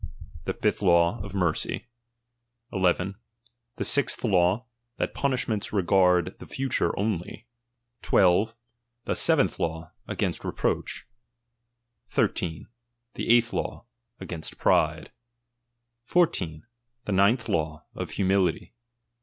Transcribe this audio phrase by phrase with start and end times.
[0.45, 1.85] The fifth law, of mercy.
[2.73, 3.17] 11.
[3.75, 4.65] The isth law,
[4.97, 7.45] that punishments regard the future only.
[8.01, 8.55] 12.
[9.05, 11.05] The venth law, against reproach.
[12.07, 12.67] 13.
[13.13, 13.85] The eighth law,
[14.19, 15.11] against 14.
[17.05, 18.73] The ninth law, of humility.